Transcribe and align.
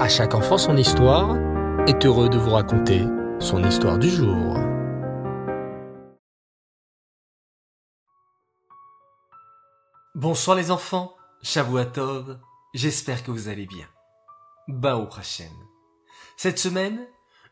À 0.00 0.08
chaque 0.08 0.34
enfant 0.34 0.56
son 0.56 0.78
histoire 0.78 1.36
est 1.86 2.06
heureux 2.06 2.30
de 2.30 2.38
vous 2.38 2.52
raconter 2.52 3.04
son 3.38 3.62
histoire 3.62 3.98
du 3.98 4.08
jour. 4.08 4.56
Bonsoir 10.14 10.56
les 10.56 10.70
enfants, 10.70 11.14
Shavuatov, 11.42 12.38
j'espère 12.72 13.22
que 13.22 13.30
vous 13.30 13.48
allez 13.48 13.66
bien. 13.66 13.86
Bao 14.68 15.06
Hashem. 15.18 15.52
Cette 16.38 16.58
semaine, 16.58 17.06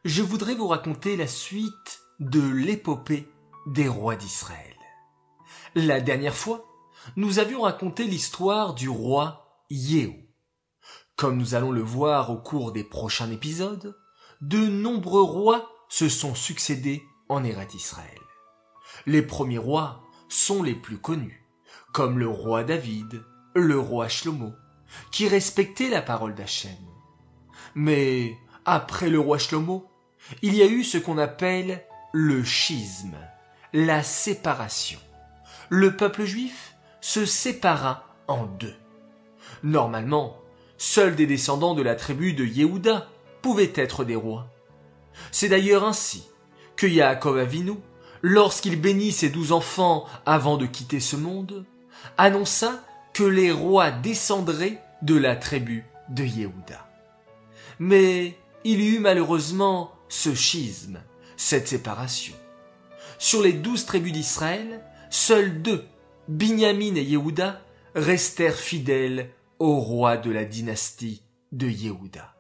je 0.07 0.23
voudrais 0.23 0.55
vous 0.55 0.69
raconter 0.69 1.19
la 1.19 1.27
suite 1.27 2.01
de 2.19 2.41
l'épopée 2.41 3.29
des 3.67 3.89
rois 3.89 4.17
d'Israël. 4.17 4.75
La 5.75 6.01
dernière 6.01 6.35
fois, 6.35 6.65
nous 7.15 7.41
avions 7.41 7.61
raconté 7.61 8.05
l'histoire 8.05 8.73
du 8.73 8.89
roi 8.89 9.63
Yéhou. 9.69 10.28
Comme 11.19 11.37
nous 11.37 11.57
allons 11.57 11.73
le 11.73 11.83
voir 11.83 12.31
au 12.31 12.37
cours 12.37 12.71
des 12.71 12.85
prochains 12.85 13.29
épisodes, 13.33 13.99
de 14.41 14.69
nombreux 14.69 15.25
rois 15.25 15.69
se 15.89 16.09
sont 16.09 16.37
succédés 16.37 17.03
en 17.29 17.43
Eretz 17.43 17.75
Israël. 17.75 18.21
Les 19.05 19.23
premiers 19.23 19.59
rois 19.59 20.05
sont 20.29 20.63
les 20.63 20.77
plus 20.77 20.99
connus, 20.99 21.45
comme 21.93 22.21
le 22.21 22.29
roi 22.29 22.63
David, 22.63 23.25
le 23.55 23.81
roi 23.81 24.07
Shlomo, 24.07 24.53
qui 25.11 25.27
respectaient 25.27 25.89
la 25.89 26.03
parole 26.03 26.37
d'Hachem. 26.37 26.71
Mais 27.75 28.39
après 28.65 29.11
le 29.11 29.19
roi 29.19 29.39
Shlomo, 29.39 29.91
il 30.43 30.55
y 30.55 30.63
a 30.63 30.67
eu 30.67 30.85
ce 30.85 30.99
qu'on 30.99 31.19
appelle 31.19 31.85
le 32.13 32.45
schisme, 32.45 33.17
la 33.73 34.05
séparation. 34.05 35.01
Le 35.69 35.97
peuple 35.97 36.27
juif 36.27 36.77
se 37.01 37.25
sépara 37.25 38.05
en 38.29 38.47
deux. 38.47 38.77
Normalement, 39.65 40.39
seuls 40.79 41.17
des 41.17 41.27
descendants 41.27 41.75
de 41.75 41.83
la 41.83 41.97
tribu 41.97 42.33
de 42.33 42.45
Yehuda 42.45 43.09
pouvaient 43.43 43.73
être 43.75 44.05
des 44.05 44.17
rois. 44.17 44.49
C'est 45.33 45.49
d'ailleurs 45.49 45.85
ainsi 45.85 46.25
que 46.77 46.87
Yaakov 46.87 47.39
Avinu, 47.39 47.75
lorsqu'il 48.23 48.81
bénit 48.81 49.13
ses 49.13 49.29
douze 49.29 49.53
enfants 49.53 50.07
avant 50.25 50.57
de 50.57 50.67
quitter 50.67 51.01
ce 51.01 51.17
monde, 51.17 51.67
annonça 52.17 52.85
que 53.13 53.25
les 53.25 53.51
rois 53.51 53.91
descendraient 53.91 54.81
de 55.03 55.17
la 55.17 55.37
tribu 55.37 55.85
de 56.09 56.25
Yehuda. 56.25 56.89
Mais 57.81 58.37
il 58.65 58.81
y 58.81 58.97
eut 58.97 59.01
malheureusement 59.01 59.93
ce 60.09 60.35
schisme, 60.35 61.01
cette 61.37 61.69
séparation. 61.69 62.35
Sur 63.19 63.43
les 63.43 63.53
douze 63.53 63.85
tribus 63.85 64.13
d'Israël, 64.13 64.85
seuls 65.11 65.61
deux, 65.63 65.85
Binyamin 66.29 66.95
et 66.95 67.03
Yehuda, 67.03 67.61
restèrent 67.95 68.57
fidèles 68.57 69.31
au 69.59 69.79
roi 69.79 70.17
de 70.17 70.31
la 70.31 70.45
dynastie 70.45 71.23
de 71.53 71.69
Yehuda. 71.69 72.35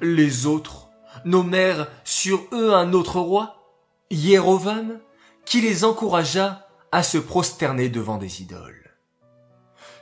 Les 0.00 0.46
autres 0.46 0.88
nommèrent 1.24 1.88
sur 2.04 2.46
eux 2.52 2.74
un 2.74 2.92
autre 2.92 3.20
roi, 3.20 3.74
Jérovam, 4.10 5.00
qui 5.44 5.60
les 5.60 5.84
encouragea 5.84 6.68
à 6.92 7.02
se 7.02 7.18
prosterner 7.18 7.88
devant 7.88 8.18
des 8.18 8.42
idoles. 8.42 8.96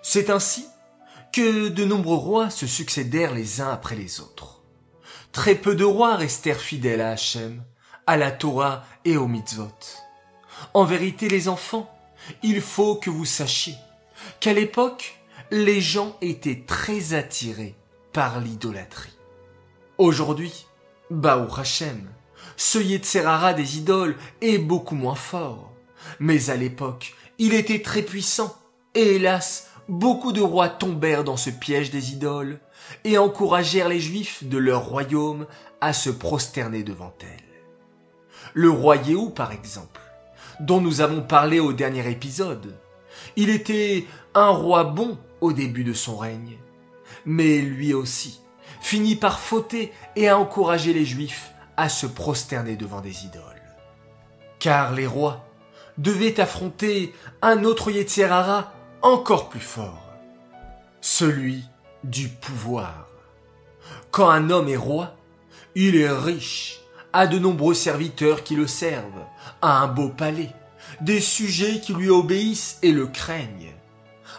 C'est 0.02 0.30
ainsi 0.30 0.66
que 1.32 1.68
de 1.68 1.84
nombreux 1.84 2.16
rois 2.16 2.50
se 2.50 2.66
succédèrent 2.66 3.34
les 3.34 3.60
uns 3.60 3.70
après 3.70 3.96
les 3.96 4.20
autres. 4.20 4.62
Très 5.32 5.54
peu 5.54 5.74
de 5.74 5.84
rois 5.84 6.14
restèrent 6.14 6.60
fidèles 6.60 7.00
à 7.00 7.10
Hachem, 7.10 7.64
à 8.06 8.16
la 8.16 8.30
Torah 8.30 8.84
et 9.04 9.16
aux 9.16 9.26
mitzvot. 9.26 9.72
En 10.74 10.84
vérité, 10.84 11.28
les 11.28 11.48
enfants, 11.48 11.90
il 12.42 12.60
faut 12.60 12.96
que 12.96 13.10
vous 13.10 13.24
sachiez 13.24 13.74
qu'à 14.40 14.52
l'époque, 14.52 15.23
les 15.50 15.80
gens 15.80 16.16
étaient 16.20 16.64
très 16.66 17.14
attirés 17.14 17.74
par 18.12 18.40
l'idolâtrie. 18.40 19.16
Aujourd'hui, 19.98 20.66
Baou 21.10 21.48
Hashem, 21.56 22.08
ce 22.56 22.78
Yetzerara 22.78 23.54
des 23.54 23.78
idoles 23.78 24.16
est 24.40 24.58
beaucoup 24.58 24.94
moins 24.94 25.14
fort. 25.14 25.72
Mais 26.18 26.50
à 26.50 26.56
l'époque, 26.56 27.14
il 27.38 27.54
était 27.54 27.82
très 27.82 28.02
puissant. 28.02 28.54
Et 28.94 29.16
hélas, 29.16 29.70
beaucoup 29.88 30.32
de 30.32 30.40
rois 30.40 30.68
tombèrent 30.68 31.24
dans 31.24 31.36
ce 31.36 31.50
piège 31.50 31.90
des 31.90 32.12
idoles 32.12 32.60
et 33.04 33.18
encouragèrent 33.18 33.88
les 33.88 34.00
juifs 34.00 34.44
de 34.44 34.58
leur 34.58 34.86
royaume 34.86 35.46
à 35.80 35.92
se 35.92 36.10
prosterner 36.10 36.82
devant 36.82 37.14
elles. 37.20 37.28
Le 38.52 38.70
roi 38.70 38.96
Yéhou, 38.96 39.30
par 39.30 39.52
exemple, 39.52 40.00
dont 40.60 40.80
nous 40.80 41.00
avons 41.00 41.22
parlé 41.22 41.58
au 41.60 41.72
dernier 41.72 42.08
épisode, 42.10 42.74
il 43.36 43.50
était 43.50 44.06
un 44.34 44.50
roi 44.50 44.84
bon 44.84 45.18
au 45.44 45.52
début 45.52 45.84
de 45.84 45.92
son 45.92 46.16
règne, 46.16 46.56
mais 47.26 47.58
lui 47.58 47.92
aussi 47.92 48.40
finit 48.80 49.14
par 49.14 49.40
fauter 49.40 49.92
et 50.16 50.26
à 50.26 50.38
encourager 50.38 50.94
les 50.94 51.04
juifs 51.04 51.50
à 51.76 51.90
se 51.90 52.06
prosterner 52.06 52.76
devant 52.76 53.02
des 53.02 53.26
idoles. 53.26 53.42
Car 54.58 54.92
les 54.92 55.06
rois 55.06 55.44
devaient 55.98 56.40
affronter 56.40 57.14
un 57.42 57.64
autre 57.64 57.90
Yetzirara 57.90 58.72
encore 59.02 59.50
plus 59.50 59.60
fort, 59.60 60.14
celui 61.02 61.62
du 62.04 62.28
pouvoir. 62.28 63.08
Quand 64.10 64.30
un 64.30 64.48
homme 64.48 64.70
est 64.70 64.76
roi, 64.76 65.14
il 65.74 65.94
est 65.96 66.10
riche, 66.10 66.80
a 67.12 67.26
de 67.26 67.38
nombreux 67.38 67.74
serviteurs 67.74 68.44
qui 68.44 68.56
le 68.56 68.66
servent, 68.66 69.26
a 69.60 69.82
un 69.82 69.88
beau 69.88 70.08
palais, 70.08 70.52
des 71.02 71.20
sujets 71.20 71.80
qui 71.80 71.92
lui 71.92 72.08
obéissent 72.08 72.78
et 72.82 72.92
le 72.92 73.06
craignent. 73.06 73.74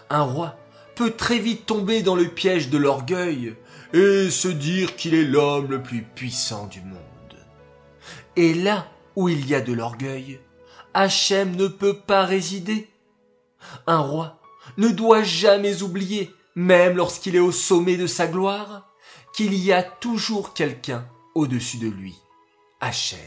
Un 0.10 0.24
roi 0.24 0.56
peut 0.96 1.12
très 1.12 1.40
vite 1.40 1.66
tomber 1.66 2.02
dans 2.02 2.16
le 2.16 2.28
piège 2.28 2.70
de 2.70 2.78
l'orgueil 2.78 3.56
et 3.94 4.30
se 4.30 4.48
dire 4.48 4.96
qu'il 4.96 5.14
est 5.14 5.24
l'homme 5.24 5.70
le 5.70 5.84
plus 5.84 6.02
puissant 6.02 6.68
du 6.68 6.82
monde. 6.82 7.00
Et 8.36 8.54
là 8.54 8.88
où 9.16 9.30
il 9.30 9.48
y 9.48 9.56
a 9.56 9.62
de 9.62 9.74
l'orgueil, 9.74 10.40
Hachem 10.94 11.56
ne 11.56 11.68
peut 11.68 11.98
pas 11.98 12.26
résider. 12.26 12.90
Un 13.88 14.00
roi 14.00 14.40
ne 14.78 14.90
doit 14.90 15.24
jamais 15.24 15.84
oublier, 15.84 16.34
même 16.56 16.98
lorsqu'il 16.98 17.36
est 17.36 17.40
au 17.40 17.52
sommet 17.52 17.98
de 17.98 18.08
sa 18.08 18.28
gloire, 18.28 18.90
qu'il 19.34 19.54
y 19.54 19.72
a 19.72 19.84
toujours 19.84 20.54
quelqu'un 20.54 21.08
au-dessus 21.34 21.78
de 21.78 21.88
lui, 21.88 22.16
Hachem. 22.80 23.20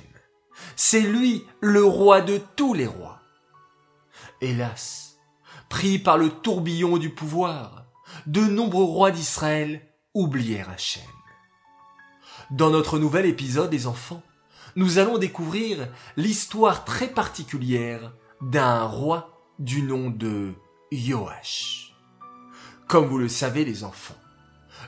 C'est 0.77 1.01
lui 1.01 1.45
le 1.61 1.85
roi 1.85 2.21
de 2.21 2.41
tous 2.57 2.75
les 2.75 2.87
rois. 2.87 3.21
Hélas, 4.41 5.08
pris 5.69 5.99
par 5.99 6.19
le 6.19 6.31
tourbillon 6.31 6.97
du 6.97 7.11
pouvoir, 7.11 7.85
de 8.27 8.41
nombreux 8.41 8.85
rois 8.85 9.11
d'Israël 9.11 9.83
oublièrent 10.15 10.71
Hachem. 10.71 11.03
Dans 12.51 12.71
notre 12.71 12.99
nouvel 12.99 13.27
épisode 13.27 13.71
des 13.71 13.87
enfants, 13.87 14.23
nous 14.77 14.99
allons 14.99 15.19
découvrir 15.19 15.89
l'histoire 16.17 16.85
très 16.85 17.09
particulière 17.09 18.13
d'un 18.41 18.85
roi 18.85 19.43
du 19.59 19.83
nom 19.83 20.09
de 20.09 20.55
Yoash. 20.93 21.95
Comme 22.87 23.07
vous 23.07 23.19
le 23.19 23.29
savez 23.29 23.65
les 23.65 23.85
enfants, 23.85 24.17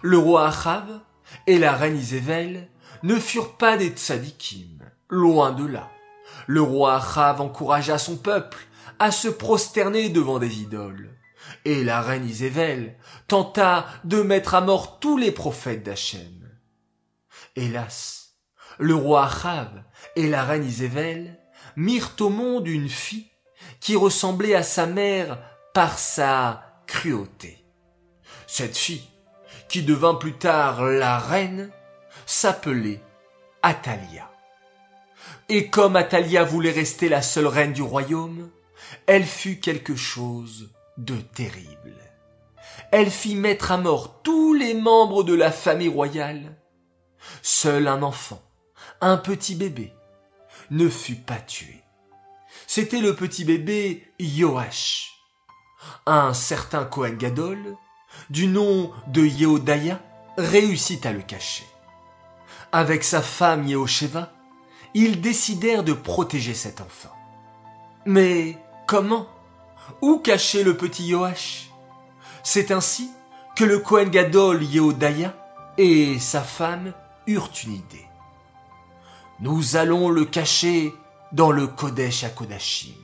le 0.03 0.17
roi 0.17 0.47
Achab 0.47 1.01
et 1.47 1.59
la 1.59 1.73
reine 1.73 1.97
Isével 1.97 2.69
ne 3.03 3.17
furent 3.17 3.57
pas 3.57 3.77
des 3.77 3.91
tzadikim, 3.91 4.79
loin 5.09 5.53
de 5.53 5.67
là. 5.67 5.91
Le 6.47 6.63
roi 6.63 6.95
Achab 6.95 7.41
encouragea 7.41 7.99
son 7.99 8.17
peuple 8.17 8.59
à 9.01 9.11
se 9.11 9.29
prosterner 9.29 10.11
devant 10.11 10.39
des 10.39 10.61
idoles. 10.61 11.11
Et 11.65 11.83
la 11.83 12.03
reine 12.03 12.29
Isével 12.29 12.97
tenta 13.27 13.87
de 14.05 14.21
mettre 14.23 14.55
à 14.55 14.61
mort 14.61 15.01
tous 15.01 15.17
les 15.17 15.33
prophètes 15.33 15.83
d'Hachem. 15.83 16.49
Hélas, 17.57 18.37
le 18.79 18.95
roi 18.95 19.25
Achab 19.25 19.83
et 20.17 20.29
la 20.29 20.45
reine 20.45 20.65
Isével 20.65 21.41
mirent 21.77 22.15
au 22.21 22.29
monde 22.29 22.69
une 22.69 22.91
fille 22.91 23.31
qui 23.81 23.97
ressemblait 23.97 24.55
à 24.55 24.63
sa 24.63 24.87
mère 24.87 25.39
par 25.73 25.99
sa 25.99 26.63
cruauté. 26.87 27.65
Cette 28.47 28.77
fille, 28.77 29.09
qui 29.69 29.83
devint 29.83 30.15
plus 30.15 30.35
tard 30.35 30.85
la 30.85 31.19
reine, 31.19 31.71
s'appelait 32.27 33.01
Atalia. 33.63 34.31
Et 35.49 35.69
comme 35.69 35.97
Atalia 35.97 36.45
voulait 36.45 36.71
rester 36.71 37.09
la 37.09 37.23
seule 37.23 37.47
reine 37.47 37.73
du 37.73 37.83
royaume, 37.83 38.51
elle 39.07 39.25
fut 39.25 39.61
quelque 39.61 39.97
chose 39.97 40.71
de 40.97 41.17
terrible. 41.17 41.95
Elle 42.93 43.11
fit 43.11 43.35
mettre 43.35 43.73
à 43.73 43.77
mort 43.77 44.23
tous 44.23 44.55
les 44.55 44.75
membres 44.75 45.23
de 45.23 45.35
la 45.35 45.51
famille 45.51 45.89
royale. 45.89 46.57
Seul 47.43 47.89
un 47.89 48.03
enfant, 48.03 48.43
un 49.01 49.17
petit 49.17 49.55
bébé, 49.55 49.93
ne 50.71 50.89
fut 50.89 51.17
pas 51.17 51.39
tué. 51.39 51.83
C'était 52.67 53.01
le 53.01 53.15
petit 53.15 53.45
bébé 53.45 54.07
Yoash. 54.19 55.17
Un 56.07 56.35
certain 56.35 56.85
Gadol, 56.85 57.77
du 58.29 58.47
nom 58.47 58.93
de 59.09 59.25
Yehodaya, 59.25 60.01
réussit 60.37 61.05
à 61.07 61.13
le 61.13 61.23
cacher. 61.23 61.65
Avec 62.73 63.03
sa 63.03 63.23
femme 63.23 63.67
Yehosheva, 63.67 64.33
ils 64.95 65.21
décidèrent 65.21 65.85
de 65.85 65.93
protéger 65.93 66.55
cet 66.55 66.81
enfant. 66.81 67.15
Mais 68.07 68.59
comment? 68.91 69.29
Où 70.03 70.19
cacher 70.19 70.65
le 70.65 70.77
petit 70.77 71.07
Yoash? 71.07 71.71
C'est 72.43 72.73
ainsi 72.73 73.09
que 73.55 73.63
le 73.63 73.79
Kohen 73.79 74.11
Gadol 74.11 74.65
Yehodaya 74.65 75.33
et 75.79 76.19
sa 76.19 76.41
femme 76.41 76.93
eurent 77.29 77.53
une 77.65 77.75
idée. 77.75 78.09
Nous 79.39 79.77
allons 79.77 80.09
le 80.09 80.25
cacher 80.25 80.93
dans 81.31 81.53
le 81.53 81.69
Kodesh 81.69 82.25
à 82.25 82.31
Kodashim, 82.31 82.97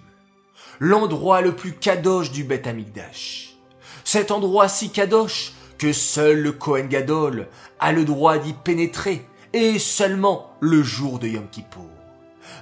l'endroit 0.81 1.41
le 1.41 1.55
plus 1.55 1.75
kadosh 1.75 2.33
du 2.33 2.43
Beth 2.43 2.67
Amikdash. 2.67 3.55
Cet 4.03 4.33
endroit 4.33 4.69
si 4.69 4.91
kadosh 4.91 5.53
que 5.79 5.93
seul 5.93 6.41
le 6.41 6.51
Kohen 6.51 6.89
Gadol 6.89 7.47
a 7.79 7.93
le 7.93 8.05
droit 8.05 8.39
d'y 8.39 8.55
pénétrer 8.55 9.25
et 9.53 9.79
seulement 9.79 10.51
le 10.59 10.83
jour 10.83 11.21
de 11.21 11.29
Yom 11.29 11.47
Kippour. 11.49 11.91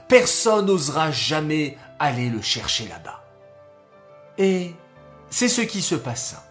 Personne 0.09 0.67
n'osera 0.67 1.11
jamais 1.11 1.79
aller 1.99 2.31
le 2.31 2.43
chercher 2.43 2.89
là-bas. 2.89 3.25
Et 4.39 4.75
c'est 5.31 5.49
ce 5.49 5.61
qui 5.61 5.83
se 5.83 5.95
passa. 5.95 6.45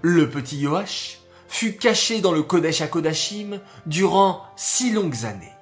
Le 0.00 0.30
petit 0.30 0.58
Yoash 0.58 1.18
fut 1.48 1.76
caché 1.76 2.20
dans 2.20 2.32
le 2.32 2.42
Kodesh 2.42 2.80
à 2.80 2.88
Kodashim 2.88 3.60
durant 3.86 4.44
six 4.56 4.92
longues 4.92 5.24
années. 5.24 5.52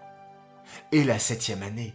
Et 0.93 1.05
la 1.05 1.19
septième 1.19 1.63
année, 1.63 1.95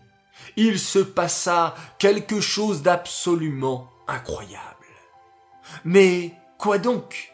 il 0.57 0.79
se 0.79 0.99
passa 0.99 1.75
quelque 1.97 2.41
chose 2.41 2.81
d'absolument 2.81 3.89
incroyable. 4.07 4.61
Mais 5.83 6.33
quoi 6.57 6.77
donc? 6.77 7.33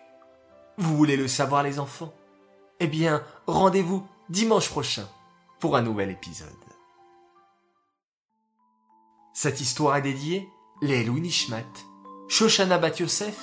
Vous 0.77 0.95
voulez 0.95 1.17
le 1.17 1.27
savoir 1.27 1.63
les 1.63 1.79
enfants? 1.79 2.13
Eh 2.79 2.87
bien, 2.87 3.23
rendez-vous 3.47 4.07
dimanche 4.29 4.69
prochain 4.69 5.07
pour 5.59 5.75
un 5.75 5.81
nouvel 5.81 6.09
épisode. 6.09 6.47
Cette 9.33 9.61
histoire 9.61 9.95
est 9.95 10.01
dédiée 10.01 10.49
les 10.81 11.07
Nishmat, 11.07 11.63
Shoshana 12.27 12.77
Bat 12.77 12.99
Yosef 12.99 13.37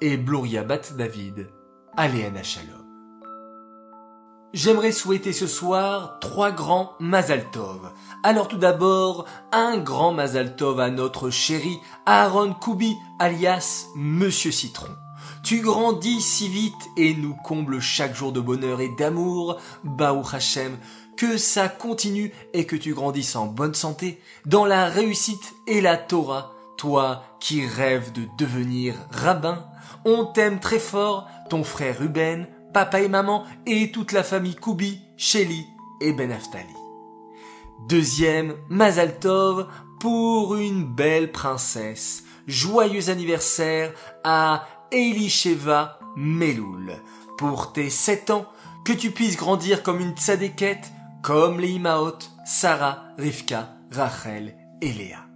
et 0.00 0.16
Bloria 0.16 0.64
Bat 0.64 0.94
David, 0.96 1.48
Aléana 1.96 2.42
Shalom. 2.42 2.84
J'aimerais 4.52 4.90
souhaiter 4.90 5.32
ce 5.32 5.46
soir 5.46 6.18
trois 6.20 6.50
grands 6.50 6.94
Mazal 6.98 7.48
Tov. 7.52 7.92
Alors 8.24 8.48
tout 8.48 8.58
d'abord, 8.58 9.26
un 9.52 9.78
grand 9.78 10.12
Mazal 10.12 10.56
Tov 10.56 10.80
à 10.80 10.90
notre 10.90 11.30
chéri 11.30 11.78
Aaron 12.04 12.52
Koubi, 12.54 12.96
alias 13.20 13.86
Monsieur 13.94 14.50
Citron. 14.50 14.96
Tu 15.44 15.60
grandis 15.60 16.20
si 16.20 16.48
vite 16.48 16.74
et 16.96 17.14
nous 17.14 17.34
combles 17.34 17.80
chaque 17.80 18.16
jour 18.16 18.32
de 18.32 18.40
bonheur 18.40 18.80
et 18.80 18.88
d'amour, 18.88 19.58
Baou 19.84 20.24
Hashem, 20.32 20.76
que 21.18 21.36
ça 21.36 21.68
continue 21.68 22.32
et 22.54 22.64
que 22.64 22.76
tu 22.76 22.94
grandisses 22.94 23.34
en 23.34 23.46
bonne 23.46 23.74
santé, 23.74 24.20
dans 24.46 24.64
la 24.64 24.86
réussite 24.86 25.56
et 25.66 25.80
la 25.80 25.96
Torah, 25.96 26.54
toi 26.76 27.24
qui 27.40 27.66
rêves 27.66 28.12
de 28.12 28.22
devenir 28.38 28.94
rabbin. 29.10 29.66
On 30.04 30.26
t'aime 30.26 30.60
très 30.60 30.78
fort, 30.78 31.28
ton 31.50 31.64
frère 31.64 31.98
Ruben, 31.98 32.46
papa 32.72 33.00
et 33.00 33.08
maman 33.08 33.44
et 33.66 33.90
toute 33.90 34.12
la 34.12 34.22
famille 34.22 34.54
Koubi, 34.54 35.00
Shelly 35.16 35.66
et 36.00 36.12
Ben 36.12 36.30
Aftali. 36.30 36.64
Deuxième, 37.88 38.54
Mazal 38.68 39.18
Tov 39.18 39.66
pour 39.98 40.54
une 40.54 40.84
belle 40.84 41.32
princesse. 41.32 42.22
Joyeux 42.46 43.10
anniversaire 43.10 43.92
à 44.22 44.68
Elisheva 44.92 45.98
Meloul. 46.16 46.92
Pour 47.36 47.72
tes 47.72 47.90
sept 47.90 48.30
ans, 48.30 48.46
que 48.84 48.92
tu 48.92 49.10
puisses 49.10 49.36
grandir 49.36 49.82
comme 49.82 50.00
une 50.00 50.16
tzadékette, 50.16 50.92
comme 51.22 51.60
les 51.60 51.70
Imaot, 51.70 52.18
Sarah, 52.44 53.04
Rivka, 53.18 53.74
Rachel 53.90 54.54
et 54.80 54.92
Léa. 54.92 55.28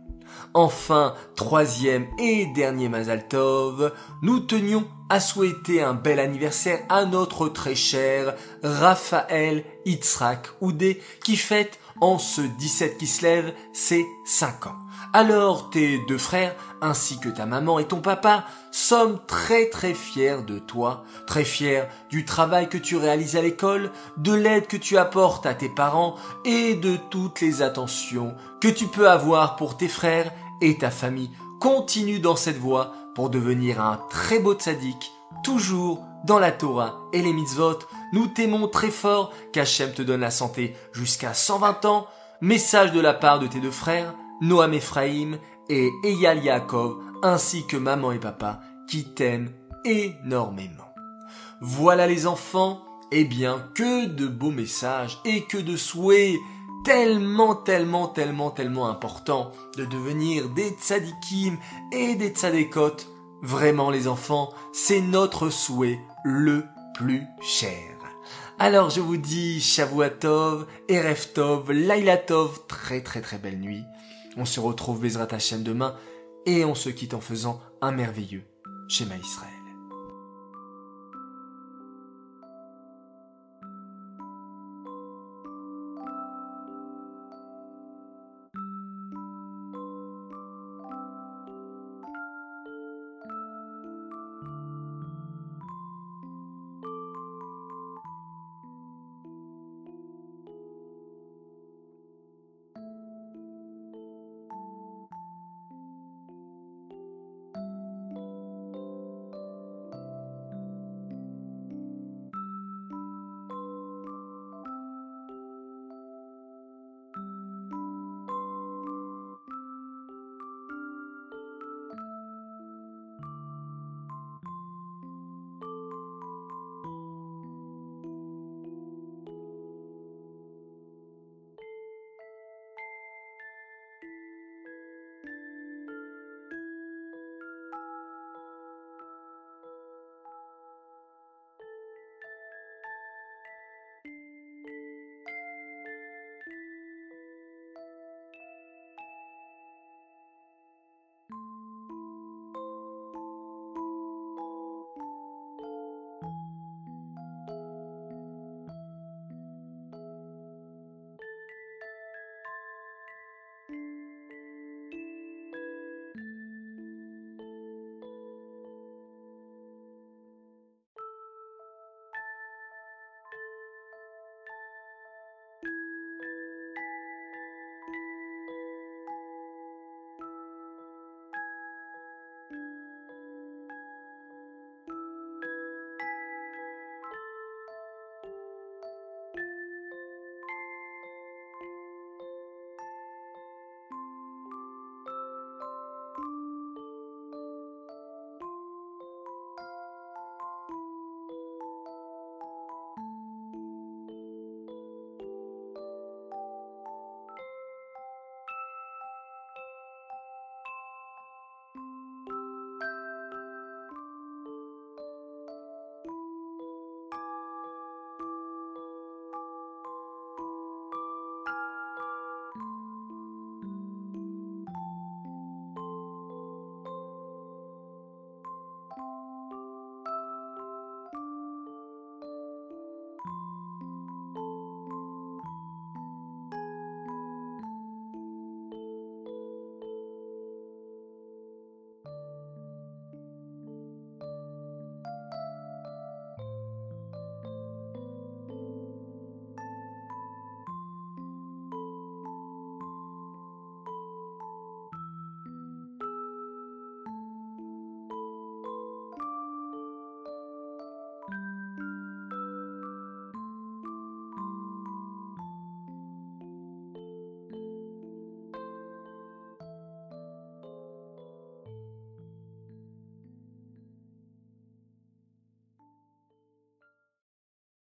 Enfin, 0.54 1.14
troisième 1.34 2.06
et 2.18 2.46
dernier 2.54 2.88
Mazal 2.88 3.26
Tov, 3.26 3.92
nous 4.20 4.40
tenions 4.40 4.86
à 5.08 5.18
souhaiter 5.18 5.82
un 5.82 5.94
bel 5.94 6.20
anniversaire 6.20 6.80
à 6.90 7.06
notre 7.06 7.48
très 7.48 7.74
cher 7.74 8.34
Raphaël 8.62 9.64
Itzrak 9.86 10.48
Oudé 10.60 11.00
qui 11.24 11.36
fête 11.36 11.78
en 12.02 12.18
ce 12.18 12.42
17 12.42 12.98
qui 12.98 13.06
se 13.06 13.22
lève 13.22 13.54
ses 13.72 14.04
5 14.26 14.66
ans. 14.66 14.81
Alors 15.12 15.70
tes 15.70 15.98
deux 16.06 16.18
frères, 16.18 16.54
ainsi 16.80 17.18
que 17.18 17.28
ta 17.28 17.46
maman 17.46 17.78
et 17.78 17.86
ton 17.86 18.00
papa, 18.00 18.44
sommes 18.70 19.18
très 19.26 19.68
très 19.68 19.94
fiers 19.94 20.42
de 20.46 20.58
toi, 20.58 21.04
très 21.26 21.44
fiers 21.44 21.84
du 22.10 22.24
travail 22.24 22.68
que 22.68 22.78
tu 22.78 22.96
réalises 22.96 23.36
à 23.36 23.42
l'école, 23.42 23.90
de 24.16 24.32
l'aide 24.32 24.66
que 24.66 24.76
tu 24.76 24.96
apportes 24.96 25.46
à 25.46 25.54
tes 25.54 25.68
parents 25.68 26.16
et 26.44 26.74
de 26.74 26.96
toutes 27.10 27.40
les 27.40 27.62
attentions 27.62 28.34
que 28.60 28.68
tu 28.68 28.86
peux 28.86 29.08
avoir 29.08 29.56
pour 29.56 29.76
tes 29.76 29.88
frères 29.88 30.32
et 30.60 30.78
ta 30.78 30.90
famille. 30.90 31.30
Continue 31.60 32.20
dans 32.20 32.36
cette 32.36 32.58
voie 32.58 32.92
pour 33.14 33.28
devenir 33.28 33.80
un 33.80 34.00
très 34.10 34.38
beau 34.38 34.54
tzaddik, 34.54 35.12
toujours 35.44 36.02
dans 36.24 36.38
la 36.38 36.52
Torah 36.52 37.00
et 37.12 37.22
les 37.22 37.32
mitzvot. 37.32 37.78
Nous 38.12 38.26
t'aimons 38.28 38.68
très 38.68 38.90
fort, 38.90 39.32
qu'Hachem 39.52 39.92
te 39.92 40.02
donne 40.02 40.20
la 40.20 40.30
santé 40.30 40.74
jusqu'à 40.92 41.34
120 41.34 41.84
ans. 41.84 42.06
Message 42.40 42.92
de 42.92 43.00
la 43.00 43.14
part 43.14 43.38
de 43.38 43.46
tes 43.46 43.60
deux 43.60 43.70
frères, 43.70 44.14
Noam 44.42 44.74
Ephraim 44.74 45.38
et 45.68 45.90
Eyal 46.02 46.42
Yaakov, 46.42 46.98
ainsi 47.22 47.64
que 47.64 47.76
maman 47.76 48.10
et 48.10 48.18
papa, 48.18 48.60
qui 48.88 49.04
t'aiment 49.04 49.52
énormément. 49.84 50.92
Voilà 51.60 52.08
les 52.08 52.26
enfants, 52.26 52.84
eh 53.12 53.24
bien, 53.24 53.64
que 53.76 54.06
de 54.06 54.26
beaux 54.26 54.50
messages 54.50 55.20
et 55.24 55.44
que 55.44 55.58
de 55.58 55.76
souhaits 55.76 56.40
tellement, 56.84 57.54
tellement, 57.54 58.08
tellement, 58.08 58.50
tellement 58.50 58.88
importants 58.88 59.52
de 59.76 59.84
devenir 59.84 60.48
des 60.48 60.70
tzadikim 60.70 61.56
et 61.92 62.16
des 62.16 62.30
tzadekot. 62.30 62.96
Vraiment 63.42 63.90
les 63.90 64.08
enfants, 64.08 64.52
c'est 64.72 65.00
notre 65.00 65.50
souhait 65.50 66.00
le 66.24 66.64
plus 66.94 67.22
cher. 67.40 67.92
Alors 68.58 68.90
je 68.90 69.00
vous 69.00 69.16
dis 69.16 69.60
Shavuatov, 69.60 70.66
Erev 70.88 71.32
Tov, 71.32 71.70
Laila 71.72 72.16
Tov, 72.16 72.66
très 72.66 73.02
très 73.02 73.20
très 73.20 73.38
belle 73.38 73.58
nuit. 73.58 73.84
On 74.36 74.44
se 74.44 74.60
retrouve 74.60 75.00
Bezrat 75.00 75.28
Hashem 75.30 75.62
demain 75.62 75.96
et 76.46 76.64
on 76.64 76.74
se 76.74 76.88
quitte 76.88 77.14
en 77.14 77.20
faisant 77.20 77.60
un 77.80 77.92
merveilleux 77.92 78.44
schéma 78.88 79.16
Israël. 79.16 79.61